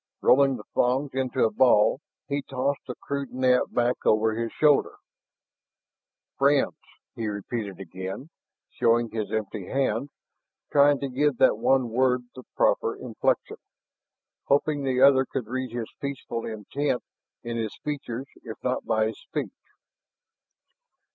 Rolling 0.23 0.57
the 0.57 0.63
thongs 0.73 1.11
into 1.13 1.43
a 1.45 1.51
ball, 1.51 1.99
he 2.27 2.41
tossed 2.41 2.87
the 2.87 2.95
crude 2.95 3.31
net 3.31 3.71
back 3.71 4.03
over 4.03 4.33
his 4.33 4.51
shoulder. 4.51 4.95
"Friends?" 6.39 6.73
he 7.15 7.27
repeated 7.27 7.79
again, 7.79 8.31
showing 8.71 9.11
his 9.11 9.31
empty 9.31 9.67
hands, 9.67 10.09
trying 10.71 10.99
to 11.01 11.07
give 11.07 11.37
that 11.37 11.59
one 11.59 11.89
word 11.91 12.23
the 12.33 12.41
proper 12.55 12.95
inflection, 12.97 13.57
hoping 14.45 14.81
the 14.83 14.99
other 15.03 15.23
could 15.23 15.45
read 15.45 15.69
his 15.71 15.93
peaceful 16.01 16.47
intent 16.47 17.03
in 17.43 17.57
his 17.57 17.77
features 17.83 18.25
if 18.43 18.57
not 18.63 18.83
by 18.83 19.05
his 19.05 19.19
speech. 19.19 19.51